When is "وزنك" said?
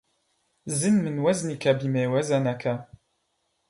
1.19-1.67, 2.07-2.87